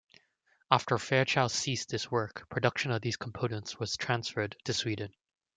After 0.71 0.97
Fairchild 0.97 1.51
ceased 1.51 1.89
this 1.89 2.09
work, 2.09 2.49
production 2.49 2.89
of 2.89 3.03
these 3.03 3.17
components 3.17 3.77
was 3.79 3.95
transferred 3.97 4.55
to 4.65 4.73
Sweden. 4.73 5.13